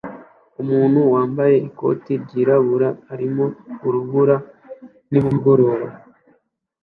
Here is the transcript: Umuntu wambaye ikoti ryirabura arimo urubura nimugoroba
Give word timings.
Umuntu 0.61 0.99
wambaye 1.13 1.55
ikoti 1.67 2.11
ryirabura 2.23 2.89
arimo 3.13 3.45
urubura 3.87 4.35
nimugoroba 5.11 5.87